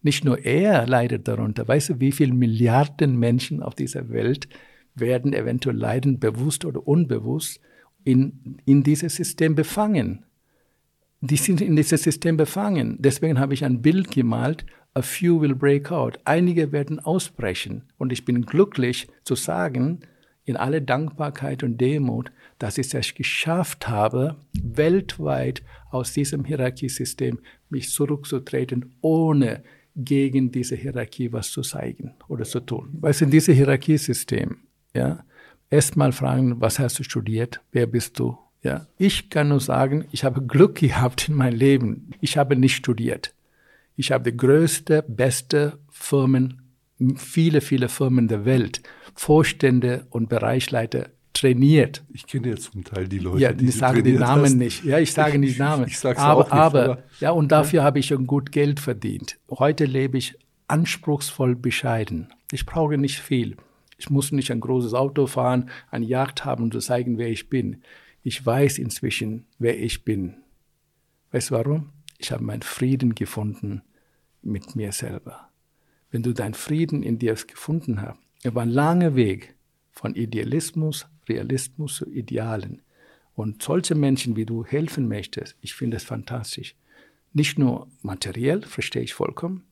Nicht 0.00 0.24
nur 0.24 0.44
er 0.44 0.86
leidet 0.86 1.26
darunter. 1.26 1.66
Weißt 1.66 1.88
du, 1.88 1.98
wie 1.98 2.12
viele 2.12 2.34
Milliarden 2.34 3.18
Menschen 3.18 3.64
auf 3.64 3.74
dieser 3.74 4.10
Welt 4.10 4.48
werden 4.94 5.32
eventuell 5.32 5.76
leiden, 5.76 6.20
bewusst 6.20 6.64
oder 6.64 6.86
unbewusst, 6.86 7.60
in, 8.04 8.58
in 8.64 8.82
dieses 8.82 9.16
System 9.16 9.54
befangen. 9.54 10.24
Die 11.20 11.36
sind 11.36 11.60
in 11.60 11.76
dieses 11.76 12.02
System 12.02 12.36
befangen. 12.36 12.96
Deswegen 13.00 13.38
habe 13.38 13.54
ich 13.54 13.64
ein 13.64 13.80
Bild 13.80 14.10
gemalt, 14.10 14.66
a 14.94 15.02
few 15.02 15.40
will 15.40 15.54
break 15.54 15.90
out. 15.90 16.18
Einige 16.24 16.72
werden 16.72 16.98
ausbrechen. 16.98 17.84
Und 17.96 18.12
ich 18.12 18.24
bin 18.24 18.42
glücklich 18.42 19.08
zu 19.24 19.34
sagen, 19.34 20.00
in 20.44 20.56
aller 20.56 20.80
Dankbarkeit 20.80 21.62
und 21.62 21.80
Demut, 21.80 22.32
dass 22.58 22.78
ich 22.78 22.92
es 22.92 23.14
geschafft 23.14 23.88
habe, 23.88 24.36
weltweit 24.60 25.62
aus 25.90 26.12
diesem 26.12 26.44
Hierarchiesystem 26.44 27.38
mich 27.70 27.90
zurückzutreten, 27.90 28.96
ohne 29.00 29.62
gegen 29.94 30.50
diese 30.50 30.74
Hierarchie 30.74 31.32
was 31.32 31.50
zu 31.50 31.62
zeigen 31.62 32.14
oder 32.28 32.44
zu 32.44 32.60
tun. 32.60 32.96
Weil 33.00 33.14
in 33.20 33.30
diesem 33.30 33.54
Hierarchiesystem, 33.54 34.56
ja, 34.94 35.24
erstmal 35.72 36.12
fragen, 36.12 36.60
was 36.60 36.78
hast 36.78 36.98
du 36.98 37.02
studiert? 37.02 37.60
Wer 37.72 37.86
bist 37.86 38.18
du? 38.18 38.38
Ja, 38.62 38.86
ich 38.96 39.30
kann 39.30 39.48
nur 39.48 39.58
sagen, 39.58 40.04
ich 40.12 40.22
habe 40.22 40.42
Glück 40.42 40.76
gehabt 40.76 41.28
in 41.28 41.34
meinem 41.34 41.56
Leben. 41.56 42.10
Ich 42.20 42.36
habe 42.36 42.54
nicht 42.54 42.76
studiert. 42.76 43.34
Ich 43.96 44.12
habe 44.12 44.30
die 44.30 44.36
größte, 44.36 45.04
beste 45.08 45.78
Firmen, 45.90 46.62
viele, 47.16 47.60
viele 47.60 47.88
Firmen 47.88 48.28
der 48.28 48.44
Welt, 48.44 48.82
Vorstände 49.14 50.06
und 50.10 50.28
Bereichsleiter 50.28 51.08
trainiert. 51.32 52.04
Ich 52.12 52.26
kenne 52.26 52.50
ja 52.50 52.56
zum 52.56 52.84
Teil 52.84 53.08
die 53.08 53.18
Leute. 53.18 53.40
Ja, 53.40 53.52
die 53.52 53.66
ich 53.66 53.76
sage 53.76 54.02
die 54.02 54.12
Namen 54.12 54.44
hast. 54.44 54.54
nicht. 54.54 54.84
Ja, 54.84 54.98
ich 54.98 55.12
sage 55.12 55.38
nicht 55.40 55.58
Namen. 55.58 55.86
Ich, 55.86 55.92
ich 55.92 55.98
sag's 55.98 56.20
aber, 56.20 56.42
auch 56.42 56.44
nicht, 56.44 56.52
aber, 56.52 56.84
aber 56.84 57.02
ja, 57.18 57.30
und 57.30 57.50
dafür 57.50 57.80
ja. 57.80 57.84
habe 57.84 57.98
ich 57.98 58.06
schon 58.06 58.26
gut 58.26 58.52
Geld 58.52 58.78
verdient. 58.78 59.38
Heute 59.50 59.86
lebe 59.86 60.18
ich 60.18 60.38
anspruchsvoll 60.68 61.56
bescheiden. 61.56 62.28
Ich 62.52 62.64
brauche 62.64 62.96
nicht 62.96 63.18
viel. 63.18 63.56
Ich 64.02 64.10
muss 64.10 64.32
nicht 64.32 64.50
ein 64.50 64.58
großes 64.58 64.94
Auto 64.94 65.28
fahren, 65.28 65.70
eine 65.92 66.04
Jagd 66.04 66.44
haben, 66.44 66.64
um 66.64 66.72
zu 66.72 66.80
zeigen, 66.80 67.18
wer 67.18 67.28
ich 67.28 67.48
bin. 67.48 67.82
Ich 68.24 68.44
weiß 68.44 68.78
inzwischen, 68.78 69.46
wer 69.60 69.80
ich 69.80 70.04
bin. 70.04 70.34
Weißt 71.30 71.50
du 71.50 71.54
warum? 71.54 71.90
Ich 72.18 72.32
habe 72.32 72.42
meinen 72.42 72.62
Frieden 72.62 73.14
gefunden 73.14 73.82
mit 74.42 74.74
mir 74.74 74.90
selber. 74.90 75.50
Wenn 76.10 76.24
du 76.24 76.32
deinen 76.32 76.54
Frieden 76.54 77.04
in 77.04 77.20
dir 77.20 77.34
gefunden 77.34 78.02
hast, 78.02 78.18
er 78.42 78.56
war 78.56 78.64
ein 78.64 78.70
langer 78.70 79.14
Weg 79.14 79.54
von 79.92 80.16
Idealismus, 80.16 81.06
Realismus 81.28 81.98
zu 81.98 82.10
Idealen. 82.10 82.82
Und 83.36 83.62
solche 83.62 83.94
Menschen, 83.94 84.34
wie 84.34 84.46
du 84.46 84.64
helfen 84.64 85.06
möchtest, 85.06 85.54
ich 85.60 85.74
finde 85.74 85.98
es 85.98 86.02
fantastisch. 86.02 86.74
Nicht 87.32 87.56
nur 87.56 87.86
materiell, 88.02 88.62
verstehe 88.62 89.02
ich 89.02 89.14
vollkommen, 89.14 89.62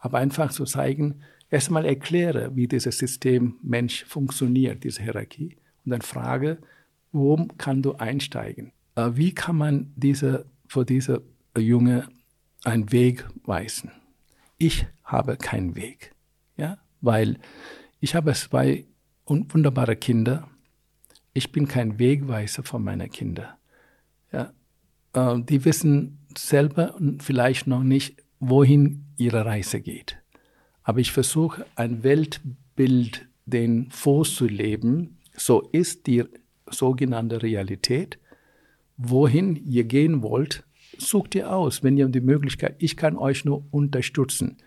aber 0.00 0.18
einfach 0.18 0.50
zu 0.50 0.64
zeigen, 0.64 1.22
erstmal 1.50 1.84
erkläre, 1.84 2.54
wie 2.54 2.66
dieses 2.66 2.98
System 2.98 3.56
Mensch 3.62 4.04
funktioniert, 4.04 4.84
diese 4.84 5.02
Hierarchie, 5.02 5.56
und 5.84 5.90
dann 5.90 6.02
frage, 6.02 6.58
wo 7.12 7.36
kann 7.58 7.82
du 7.82 7.94
einsteigen? 7.94 8.72
Äh, 8.96 9.10
wie 9.14 9.32
kann 9.32 9.56
man 9.56 9.92
diese, 9.96 10.46
für 10.66 10.84
diese 10.84 11.22
Junge 11.56 12.08
einen 12.64 12.90
Weg 12.92 13.26
weisen? 13.44 13.90
Ich 14.58 14.86
habe 15.04 15.36
keinen 15.36 15.76
Weg, 15.76 16.14
ja, 16.56 16.78
weil 17.00 17.38
ich 18.00 18.14
habe 18.14 18.32
zwei 18.32 18.84
wunderbare 19.26 19.96
Kinder. 19.96 20.48
Ich 21.32 21.52
bin 21.52 21.68
kein 21.68 21.98
Wegweiser 21.98 22.62
von 22.62 22.82
meinen 22.82 23.10
Kindern. 23.10 23.54
Ja, 24.32 24.52
äh, 25.12 25.40
die 25.42 25.64
wissen 25.64 26.18
selber 26.36 26.98
vielleicht 27.20 27.66
noch 27.66 27.82
nicht, 27.82 28.22
wohin 28.40 29.04
ihre 29.16 29.44
Reise 29.44 29.80
geht. 29.80 30.18
Aber 30.86 31.00
ich 31.00 31.10
versuche 31.10 31.66
ein 31.74 32.04
Weltbild 32.04 33.26
den 33.44 33.90
vorzuleben. 33.90 35.18
So 35.36 35.68
ist 35.72 36.06
die 36.06 36.22
sogenannte 36.70 37.42
Realität. 37.42 38.20
Wohin 38.96 39.56
ihr 39.56 39.82
gehen 39.82 40.22
wollt, 40.22 40.62
sucht 40.96 41.34
ihr 41.34 41.52
aus, 41.52 41.82
wenn 41.82 41.96
ihr 41.96 42.06
die 42.06 42.20
Möglichkeit, 42.20 42.76
ich 42.78 42.96
kann 42.96 43.16
euch 43.16 43.44
nur 43.44 43.66
unterstützen. 43.72 44.58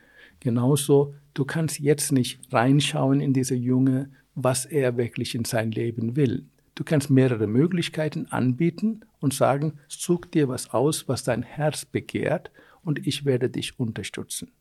Genauso, 0.41 1.15
du 1.33 1.45
kannst 1.45 1.79
jetzt 1.79 2.11
nicht 2.11 2.41
reinschauen 2.51 3.21
in 3.21 3.31
diese 3.31 3.55
Junge, 3.55 4.11
was 4.35 4.65
er 4.65 4.97
wirklich 4.97 5.35
in 5.35 5.45
sein 5.45 5.71
Leben 5.71 6.17
will. 6.17 6.45
Du 6.75 6.83
kannst 6.83 7.09
mehrere 7.09 7.47
Möglichkeiten 7.47 8.25
anbieten 8.29 9.05
und 9.21 9.33
sagen, 9.33 9.79
such 9.87 10.25
dir 10.25 10.49
was 10.49 10.71
aus, 10.71 11.07
was 11.07 11.23
dein 11.23 11.43
Herz 11.43 11.85
begehrt 11.85 12.51
und 12.83 13.07
ich 13.07 13.23
werde 13.23 13.49
dich 13.49 13.79
unterstützen 13.79 14.51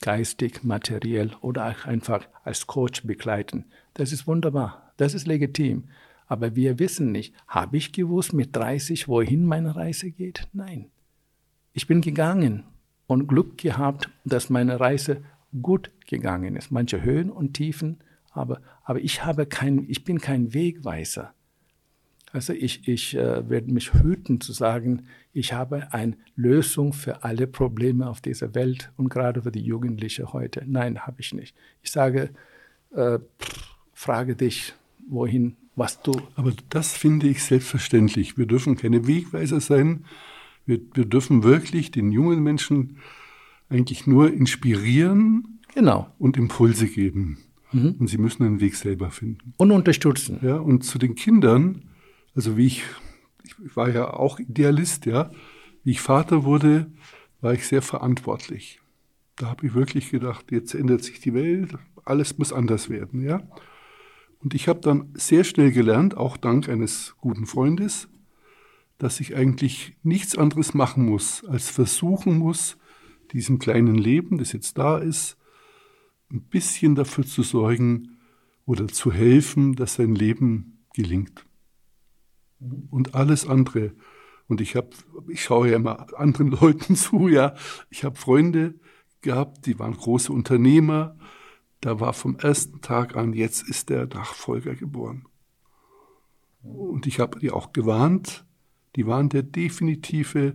geistig, 0.00 0.64
materiell 0.64 1.32
oder 1.40 1.86
einfach 1.86 2.26
als 2.42 2.66
Coach 2.66 3.04
begleiten. 3.04 3.66
Das 3.94 4.12
ist 4.12 4.26
wunderbar, 4.26 4.92
das 4.96 5.14
ist 5.14 5.26
legitim. 5.26 5.84
Aber 6.26 6.56
wir 6.56 6.78
wissen 6.78 7.12
nicht, 7.12 7.34
habe 7.46 7.76
ich 7.76 7.92
gewusst 7.92 8.32
mit 8.32 8.56
30, 8.56 9.08
wohin 9.08 9.44
meine 9.44 9.76
Reise 9.76 10.10
geht? 10.10 10.48
Nein. 10.52 10.90
Ich 11.72 11.86
bin 11.86 12.00
gegangen 12.00 12.64
und 13.06 13.26
Glück 13.26 13.58
gehabt, 13.58 14.08
dass 14.24 14.50
meine 14.50 14.80
Reise 14.80 15.22
gut 15.62 15.90
gegangen 16.06 16.56
ist. 16.56 16.70
Manche 16.70 17.02
Höhen 17.02 17.30
und 17.30 17.54
Tiefen, 17.54 17.98
aber, 18.30 18.60
aber 18.84 19.00
ich, 19.00 19.24
habe 19.24 19.46
kein, 19.46 19.84
ich 19.88 20.04
bin 20.04 20.20
kein 20.20 20.54
Wegweiser. 20.54 21.34
Also 22.34 22.52
ich, 22.52 22.88
ich 22.88 23.14
äh, 23.16 23.48
werde 23.48 23.72
mich 23.72 23.94
hüten 23.94 24.40
zu 24.40 24.52
sagen, 24.52 25.04
ich 25.32 25.52
habe 25.52 25.92
eine 25.92 26.16
Lösung 26.34 26.92
für 26.92 27.22
alle 27.22 27.46
Probleme 27.46 28.08
auf 28.08 28.20
dieser 28.20 28.56
Welt 28.56 28.90
und 28.96 29.08
gerade 29.08 29.42
für 29.42 29.52
die 29.52 29.60
Jugendlichen 29.62 30.32
heute. 30.32 30.64
Nein, 30.66 30.98
habe 31.06 31.20
ich 31.20 31.32
nicht. 31.32 31.54
Ich 31.84 31.92
sage, 31.92 32.30
äh, 32.90 33.20
frage 33.92 34.34
dich, 34.34 34.74
wohin 35.08 35.54
was 35.76 36.02
du. 36.02 36.10
Aber 36.34 36.52
das 36.70 36.96
finde 36.96 37.28
ich 37.28 37.40
selbstverständlich. 37.44 38.36
Wir 38.36 38.46
dürfen 38.46 38.74
keine 38.76 39.06
Wegweiser 39.06 39.60
sein. 39.60 40.04
Wir, 40.66 40.80
wir 40.92 41.04
dürfen 41.04 41.44
wirklich 41.44 41.92
den 41.92 42.10
jungen 42.10 42.42
Menschen 42.42 42.96
eigentlich 43.68 44.08
nur 44.08 44.32
inspirieren 44.32 45.60
Genau. 45.72 46.08
und 46.18 46.36
Impulse 46.36 46.88
geben. 46.88 47.38
Und 47.72 48.08
sie 48.08 48.18
müssen 48.18 48.44
einen 48.44 48.60
Weg 48.60 48.74
selber 48.76 49.10
finden. 49.10 49.52
Und 49.56 49.70
unterstützen. 49.72 50.38
Ja, 50.42 50.56
und 50.56 50.84
zu 50.84 50.96
den 50.98 51.16
Kindern, 51.16 51.82
also 52.34 52.56
wie 52.56 52.66
ich, 52.66 52.84
ich 53.64 53.76
war 53.76 53.90
ja 53.90 54.12
auch 54.12 54.38
Idealist, 54.38 55.06
ja, 55.06 55.30
wie 55.82 55.92
ich 55.92 56.00
Vater 56.00 56.44
wurde, 56.44 56.90
war 57.40 57.52
ich 57.52 57.66
sehr 57.66 57.82
verantwortlich. 57.82 58.80
Da 59.36 59.48
habe 59.48 59.66
ich 59.66 59.74
wirklich 59.74 60.10
gedacht, 60.10 60.50
jetzt 60.50 60.74
ändert 60.74 61.02
sich 61.04 61.20
die 61.20 61.34
Welt, 61.34 61.76
alles 62.04 62.38
muss 62.38 62.52
anders 62.52 62.88
werden, 62.88 63.20
ja. 63.20 63.42
Und 64.40 64.54
ich 64.54 64.68
habe 64.68 64.80
dann 64.80 65.10
sehr 65.14 65.44
schnell 65.44 65.72
gelernt, 65.72 66.16
auch 66.16 66.36
dank 66.36 66.68
eines 66.68 67.14
guten 67.18 67.46
Freundes, 67.46 68.08
dass 68.98 69.20
ich 69.20 69.34
eigentlich 69.34 69.96
nichts 70.02 70.36
anderes 70.36 70.74
machen 70.74 71.06
muss, 71.06 71.44
als 71.44 71.70
versuchen 71.70 72.38
muss, 72.38 72.76
diesem 73.32 73.58
kleinen 73.58 73.96
Leben, 73.96 74.38
das 74.38 74.52
jetzt 74.52 74.78
da 74.78 74.98
ist, 74.98 75.36
ein 76.30 76.42
bisschen 76.42 76.94
dafür 76.94 77.26
zu 77.26 77.42
sorgen 77.42 78.18
oder 78.64 78.88
zu 78.88 79.12
helfen, 79.12 79.74
dass 79.74 79.94
sein 79.94 80.14
Leben 80.14 80.84
gelingt. 80.94 81.44
Und 82.90 83.14
alles 83.14 83.46
andere. 83.46 83.92
Und 84.48 84.60
ich 84.60 84.76
habe, 84.76 84.90
ich 85.28 85.42
schaue 85.42 85.70
ja 85.70 85.76
immer 85.76 86.06
anderen 86.18 86.50
Leuten 86.60 86.96
zu, 86.96 87.28
ja. 87.28 87.54
Ich 87.90 88.04
habe 88.04 88.16
Freunde 88.16 88.74
gehabt, 89.20 89.66
die 89.66 89.78
waren 89.78 89.94
große 89.94 90.32
Unternehmer. 90.32 91.16
Da 91.80 92.00
war 92.00 92.12
vom 92.12 92.36
ersten 92.36 92.80
Tag 92.80 93.16
an, 93.16 93.32
jetzt 93.32 93.68
ist 93.68 93.90
der 93.90 94.06
Nachfolger 94.06 94.74
geboren. 94.74 95.26
Und 96.62 97.06
ich 97.06 97.20
habe 97.20 97.38
die 97.38 97.50
auch 97.50 97.72
gewarnt, 97.72 98.46
die 98.96 99.06
waren 99.06 99.28
der 99.28 99.42
definitive 99.42 100.54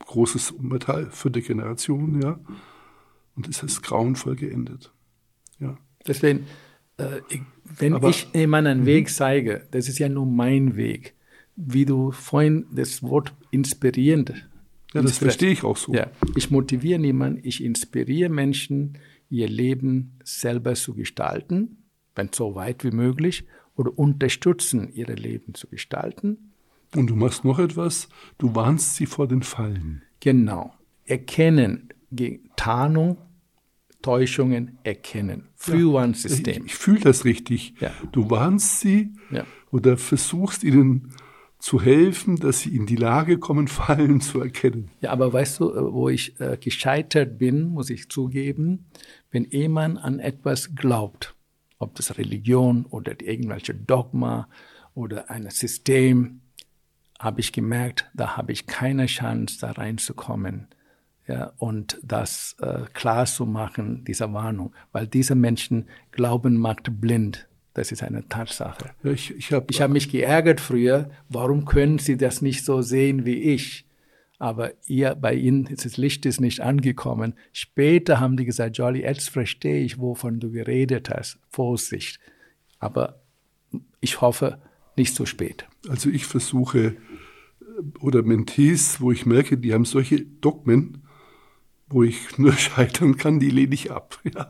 großes 0.00 0.54
Metall 0.58 1.10
für 1.10 1.30
die 1.30 1.42
Generation, 1.42 2.20
ja. 2.22 2.38
Und 3.34 3.48
es 3.48 3.62
ist 3.62 3.82
grauenvoll 3.82 4.36
geendet. 4.36 4.92
Ja. 5.58 5.76
Deswegen, 6.06 6.46
wenn 7.78 7.94
Aber- 7.94 8.10
ich 8.10 8.28
jemandem 8.34 8.78
einen 8.78 8.86
Weg 8.86 9.08
zeige, 9.10 9.66
das 9.70 9.88
ist 9.88 9.98
ja 9.98 10.08
nur 10.08 10.26
mein 10.26 10.76
Weg. 10.76 11.14
Wie 11.56 11.84
du 11.84 12.12
vorhin 12.12 12.66
das 12.72 13.02
Wort 13.02 13.34
inspirierend. 13.50 14.30
Ja, 14.94 15.02
das 15.02 15.18
verstehe 15.18 15.50
ich 15.50 15.64
auch 15.64 15.76
so. 15.76 15.92
Ja, 15.92 16.10
ich 16.36 16.50
motiviere 16.50 16.98
niemanden, 17.00 17.40
ich 17.42 17.62
inspiriere 17.62 18.30
Menschen, 18.30 18.98
ihr 19.28 19.48
Leben 19.48 20.12
selber 20.24 20.74
zu 20.74 20.94
gestalten, 20.94 21.78
wenn 22.14 22.30
so 22.32 22.54
weit 22.54 22.84
wie 22.84 22.90
möglich, 22.90 23.44
oder 23.76 23.96
unterstützen, 23.96 24.88
ihr 24.92 25.06
Leben 25.06 25.54
zu 25.54 25.68
gestalten. 25.68 26.52
Und 26.96 27.08
du 27.10 27.16
machst 27.16 27.44
noch 27.44 27.58
etwas, 27.58 28.08
du 28.38 28.54
warnst 28.54 28.96
sie 28.96 29.06
vor 29.06 29.28
den 29.28 29.42
Fallen. 29.42 30.02
Genau. 30.20 30.72
Erkennen, 31.04 31.88
Tarnung, 32.56 33.18
Täuschungen 34.02 34.78
erkennen. 34.84 35.48
Frühwarnsystem. 35.56 36.64
Ich, 36.66 36.72
ich 36.72 36.74
fühle 36.76 37.00
das 37.00 37.24
richtig. 37.24 37.74
Ja. 37.80 37.90
Du 38.12 38.30
warnst 38.30 38.80
sie 38.80 39.12
Ja. 39.30 39.44
oder 39.70 39.96
versuchst 39.96 40.62
ihnen 40.64 41.12
zu 41.58 41.82
helfen, 41.82 42.36
dass 42.36 42.60
sie 42.60 42.74
in 42.76 42.86
die 42.86 42.96
Lage 42.96 43.38
kommen, 43.38 43.66
Fallen 43.68 44.20
zu 44.20 44.40
erkennen. 44.40 44.90
Ja, 45.00 45.10
aber 45.10 45.32
weißt 45.32 45.60
du, 45.60 45.70
äh, 45.74 45.92
wo 45.92 46.08
ich 46.08 46.38
äh, 46.40 46.56
gescheitert 46.60 47.38
bin, 47.38 47.68
muss 47.68 47.90
ich 47.90 48.08
zugeben, 48.08 48.86
wenn 49.30 49.44
jemand 49.44 49.98
an 49.98 50.20
etwas 50.20 50.74
glaubt, 50.76 51.34
ob 51.78 51.94
das 51.96 52.16
Religion 52.18 52.86
oder 52.86 53.20
irgendwelche 53.20 53.74
Dogma 53.74 54.48
oder 54.94 55.30
ein 55.30 55.48
System, 55.50 56.40
habe 57.18 57.40
ich 57.40 57.52
gemerkt, 57.52 58.08
da 58.14 58.36
habe 58.36 58.52
ich 58.52 58.66
keine 58.66 59.06
Chance, 59.06 59.58
da 59.60 59.72
reinzukommen. 59.72 60.68
Ja, 61.28 61.52
und 61.58 61.98
das 62.02 62.56
äh, 62.60 62.84
klar 62.94 63.26
zu 63.26 63.44
machen, 63.44 64.02
diese 64.06 64.32
Warnung, 64.32 64.72
weil 64.92 65.06
diese 65.06 65.34
Menschen 65.34 65.86
glauben, 66.10 66.56
macht 66.56 67.00
blind. 67.00 67.46
Das 67.74 67.92
ist 67.92 68.02
eine 68.02 68.26
Tatsache. 68.28 68.90
Ich 69.04 69.36
ich 69.36 69.52
habe 69.52 69.66
Ich 69.68 69.82
habe 69.82 69.92
mich 69.92 70.10
geärgert 70.10 70.60
früher, 70.60 71.10
warum 71.28 71.66
können 71.66 71.98
Sie 71.98 72.16
das 72.16 72.40
nicht 72.40 72.64
so 72.64 72.80
sehen 72.80 73.26
wie 73.26 73.36
ich? 73.36 73.84
Aber 74.38 74.72
ihr, 74.86 75.14
bei 75.16 75.34
Ihnen 75.34 75.66
ist 75.66 75.84
das 75.84 75.96
Licht 75.98 76.24
ist 76.24 76.40
nicht 76.40 76.60
angekommen. 76.60 77.34
Später 77.52 78.20
haben 78.20 78.36
die 78.36 78.44
gesagt, 78.44 78.78
Jolly, 78.78 79.02
jetzt 79.02 79.28
verstehe 79.28 79.84
ich, 79.84 79.98
wovon 79.98 80.40
du 80.40 80.50
geredet 80.50 81.10
hast. 81.10 81.38
Vorsicht. 81.50 82.20
Aber 82.78 83.20
ich 84.00 84.20
hoffe, 84.20 84.58
nicht 84.96 85.14
zu 85.14 85.26
spät. 85.26 85.66
Also 85.88 86.08
ich 86.08 86.24
versuche, 86.24 86.78
äh, 86.78 86.94
oder 88.00 88.22
Mentees, 88.22 89.00
wo 89.00 89.12
ich 89.12 89.26
merke, 89.26 89.58
die 89.58 89.74
haben 89.74 89.84
solche 89.84 90.24
Dogmen, 90.24 91.02
wo 91.90 92.02
ich 92.02 92.38
nur 92.38 92.52
scheitern 92.52 93.16
kann, 93.16 93.40
die 93.40 93.50
lehne 93.50 93.74
ich 93.74 93.90
ab. 93.90 94.20
Ja. 94.34 94.48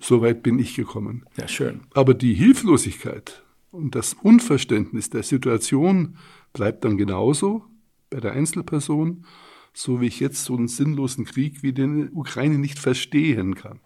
So 0.00 0.22
weit 0.22 0.44
bin 0.44 0.60
ich 0.60 0.76
gekommen. 0.76 1.24
Ja, 1.36 1.48
schön. 1.48 1.80
Aber 1.92 2.14
die 2.14 2.32
Hilflosigkeit 2.32 3.42
und 3.72 3.96
das 3.96 4.14
Unverständnis 4.14 5.10
der 5.10 5.24
Situation 5.24 6.16
bleibt 6.52 6.84
dann 6.84 6.96
genauso 6.96 7.64
bei 8.08 8.20
der 8.20 8.32
Einzelperson, 8.32 9.24
so 9.72 10.00
wie 10.00 10.06
ich 10.06 10.20
jetzt 10.20 10.44
so 10.44 10.56
einen 10.56 10.68
sinnlosen 10.68 11.24
Krieg 11.24 11.62
wie 11.64 11.72
den 11.72 12.12
Ukraine 12.12 12.58
nicht 12.58 12.78
verstehen 12.78 13.56
kann. 13.56 13.80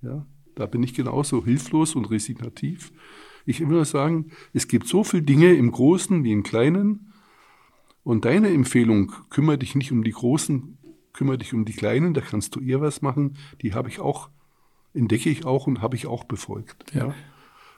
Ja, 0.00 0.26
da 0.54 0.66
bin 0.66 0.82
ich 0.82 0.94
genauso 0.94 1.44
hilflos 1.44 1.94
und 1.94 2.10
resignativ. 2.10 2.92
Ich 3.46 3.60
will 3.60 3.68
nur 3.68 3.84
sagen, 3.84 4.30
es 4.52 4.68
gibt 4.68 4.86
so 4.86 5.04
viele 5.04 5.22
Dinge 5.22 5.54
im 5.54 5.70
Großen 5.70 6.24
wie 6.24 6.32
im 6.32 6.42
Kleinen. 6.42 7.12
Und 8.02 8.26
deine 8.26 8.50
Empfehlung, 8.50 9.12
kümmere 9.30 9.58
dich 9.58 9.74
nicht 9.74 9.92
um 9.92 10.04
die 10.04 10.12
Großen, 10.12 10.73
kümmere 11.14 11.38
dich 11.38 11.54
um 11.54 11.64
die 11.64 11.72
Kleinen, 11.72 12.12
da 12.12 12.20
kannst 12.20 12.54
du 12.54 12.60
eher 12.60 12.82
was 12.82 13.00
machen. 13.00 13.38
Die 13.62 13.72
habe 13.72 13.88
ich 13.88 14.00
auch, 14.00 14.28
entdecke 14.92 15.30
ich 15.30 15.46
auch 15.46 15.66
und 15.66 15.80
habe 15.80 15.96
ich 15.96 16.06
auch 16.06 16.24
befolgt. 16.24 16.92
Ja. 16.92 17.14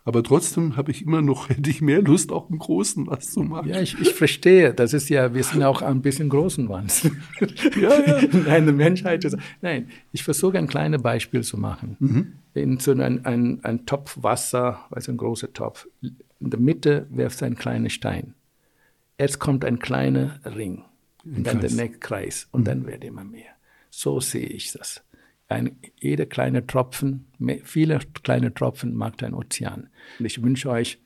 Aber 0.06 0.22
trotzdem 0.22 0.76
habe 0.76 0.92
ich 0.92 1.02
immer 1.02 1.20
noch, 1.20 1.48
hätte 1.50 1.68
ich 1.68 1.82
mehr 1.82 2.00
Lust, 2.00 2.32
auch 2.32 2.48
im 2.48 2.58
Großen 2.58 3.06
was 3.08 3.32
zu 3.32 3.42
machen. 3.42 3.68
Ja, 3.68 3.80
ich, 3.80 4.00
ich 4.00 4.14
verstehe. 4.14 4.72
Das 4.72 4.94
ist 4.94 5.08
ja, 5.08 5.34
wir 5.34 5.42
sind 5.44 5.62
auch 5.62 5.82
ein 5.82 6.00
bisschen 6.00 6.28
großen 6.28 6.68
Wands. 6.68 7.10
Ja, 7.76 8.00
ja. 8.00 8.22
Nein, 8.46 8.66
die 8.66 8.72
Menschheit 8.72 9.24
ist. 9.24 9.36
Nein, 9.60 9.90
ich 10.12 10.22
versuche 10.22 10.56
ein 10.56 10.66
kleines 10.66 11.02
Beispiel 11.02 11.42
zu 11.42 11.58
machen. 11.58 11.96
Mhm. 11.98 12.32
In 12.54 12.78
so 12.78 12.92
ein, 12.92 13.24
ein, 13.26 13.60
ein 13.62 13.84
Topf 13.84 14.16
Wasser, 14.22 14.86
also 14.90 15.12
ein 15.12 15.18
großer 15.18 15.52
Topf. 15.52 15.86
In 16.00 16.50
der 16.50 16.60
Mitte 16.60 17.06
wirft 17.10 17.42
ein 17.42 17.56
kleiner 17.56 17.90
Stein. 17.90 18.34
Jetzt 19.18 19.38
kommt 19.38 19.64
ein 19.64 19.78
kleiner 19.78 20.40
Ring. 20.44 20.84
Und 21.26 21.46
dann 21.46 21.60
Kreis. 21.60 21.74
der 21.74 21.84
nächste 21.84 22.00
Kreis. 22.00 22.48
Und 22.52 22.66
dann 22.66 22.86
wird 22.86 23.04
immer 23.04 23.24
mehr. 23.24 23.50
So 23.90 24.20
sehe 24.20 24.46
ich 24.46 24.72
das. 24.72 25.02
Ein, 25.48 25.78
jeder 26.00 26.26
kleine 26.26 26.66
Tropfen, 26.66 27.26
mehr, 27.38 27.60
viele 27.64 27.98
kleine 28.22 28.52
Tropfen 28.52 28.94
macht 28.94 29.22
ein 29.22 29.34
Ozean. 29.34 29.88
Und 30.18 30.26
ich 30.26 30.42
wünsche 30.42 30.70
euch 30.70 31.00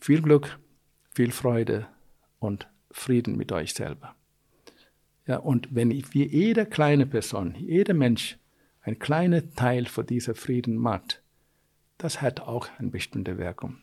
viel 0.00 0.22
Glück, 0.22 0.58
viel 1.14 1.30
Freude 1.30 1.86
und 2.38 2.68
Frieden 2.90 3.36
mit 3.36 3.52
euch 3.52 3.74
selber. 3.74 4.14
Ja, 5.26 5.38
und 5.38 5.74
wenn 5.74 5.90
wie 5.90 6.26
jede 6.26 6.66
kleine 6.66 7.06
Person, 7.06 7.54
jeder 7.58 7.94
Mensch 7.94 8.38
ein 8.82 8.98
kleiner 8.98 9.50
Teil 9.54 9.86
von 9.86 10.06
dieser 10.06 10.34
Frieden 10.34 10.76
macht, 10.76 11.22
das 11.98 12.22
hat 12.22 12.40
auch 12.40 12.68
eine 12.78 12.90
bestimmte 12.90 13.38
Wirkung. 13.38 13.78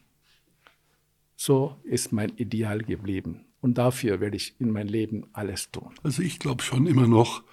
So 1.36 1.78
ist 1.84 2.14
mein 2.14 2.30
Ideal 2.38 2.80
geblieben. 2.80 3.46
Und 3.64 3.78
dafür 3.78 4.20
werde 4.20 4.36
ich 4.36 4.60
in 4.60 4.72
mein 4.72 4.90
Leben 4.90 5.26
alles 5.32 5.72
tun. 5.72 5.94
Also 6.04 6.22
ich 6.22 6.38
glaube 6.38 6.62
schon 6.62 6.86
immer 6.86 7.08
noch, 7.08 7.44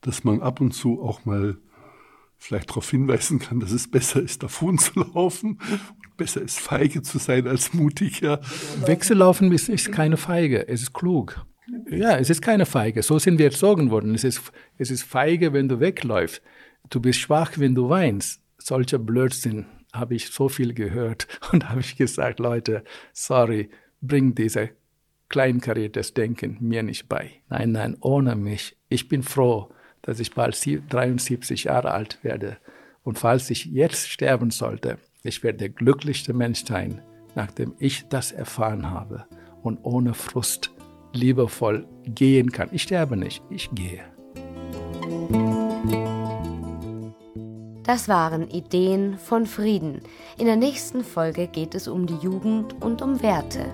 dass 0.00 0.24
man 0.24 0.42
ab 0.42 0.60
und 0.60 0.72
zu 0.72 1.00
auch 1.00 1.24
mal 1.24 1.56
vielleicht 2.36 2.70
darauf 2.70 2.90
hinweisen 2.90 3.38
kann, 3.38 3.60
dass 3.60 3.70
es 3.70 3.88
besser 3.88 4.20
ist, 4.20 4.42
davon 4.42 4.76
zu 4.78 4.98
laufen 4.98 5.60
und 5.60 6.16
besser 6.16 6.42
ist, 6.42 6.58
feige 6.58 7.02
zu 7.02 7.18
sein 7.18 7.46
als 7.46 7.74
mutig. 7.74 8.22
Ja. 8.22 8.40
Wechsellaufen 8.84 9.52
ist, 9.52 9.68
ist 9.68 9.92
keine 9.92 10.16
Feige, 10.16 10.66
es 10.66 10.82
ist 10.82 10.94
klug. 10.94 11.46
Ja, 11.88 12.18
es 12.18 12.28
ist 12.28 12.42
keine 12.42 12.66
Feige. 12.66 13.04
So 13.04 13.20
sind 13.20 13.38
wir 13.38 13.46
erzogen 13.46 13.92
worden. 13.92 14.16
Es 14.16 14.24
ist, 14.24 14.42
es 14.78 14.90
ist 14.90 15.04
feige, 15.04 15.52
wenn 15.52 15.68
du 15.68 15.78
wegläufst. 15.78 16.42
Du 16.90 16.98
bist 16.98 17.20
schwach, 17.20 17.52
wenn 17.58 17.76
du 17.76 17.88
weinst. 17.88 18.42
Solcher 18.58 18.98
Blödsinn 18.98 19.66
habe 19.92 20.16
ich 20.16 20.30
so 20.30 20.48
viel 20.48 20.74
gehört 20.74 21.28
und 21.52 21.68
habe 21.68 21.78
ich 21.78 21.94
gesagt, 21.94 22.40
Leute, 22.40 22.82
sorry, 23.12 23.70
bring 24.00 24.34
diese 24.34 24.70
kleinkariertes 25.32 26.14
Denken 26.14 26.58
mir 26.60 26.84
nicht 26.84 27.08
bei. 27.08 27.30
Nein, 27.48 27.72
nein, 27.72 27.96
ohne 28.00 28.36
mich. 28.36 28.76
Ich 28.88 29.08
bin 29.08 29.24
froh, 29.24 29.70
dass 30.02 30.20
ich 30.20 30.32
bald 30.34 30.54
sie- 30.54 30.82
73 30.88 31.64
Jahre 31.64 31.90
alt 31.90 32.18
werde. 32.22 32.58
Und 33.02 33.18
falls 33.18 33.50
ich 33.50 33.64
jetzt 33.64 34.08
sterben 34.08 34.50
sollte, 34.50 34.98
ich 35.24 35.42
werde 35.42 35.58
der 35.58 35.68
glücklichste 35.70 36.34
Mensch 36.34 36.64
sein, 36.64 37.00
nachdem 37.34 37.74
ich 37.78 38.06
das 38.08 38.30
erfahren 38.30 38.90
habe 38.90 39.24
und 39.62 39.78
ohne 39.82 40.14
Frust 40.14 40.70
liebevoll 41.12 41.86
gehen 42.04 42.52
kann. 42.52 42.68
Ich 42.72 42.82
sterbe 42.82 43.16
nicht, 43.16 43.42
ich 43.50 43.70
gehe. 43.72 44.04
Das 47.84 48.08
waren 48.08 48.48
Ideen 48.48 49.18
von 49.18 49.46
Frieden. 49.46 50.02
In 50.38 50.46
der 50.46 50.56
nächsten 50.56 51.02
Folge 51.02 51.48
geht 51.48 51.74
es 51.74 51.88
um 51.88 52.06
die 52.06 52.16
Jugend 52.16 52.80
und 52.80 53.02
um 53.02 53.22
Werte. 53.22 53.66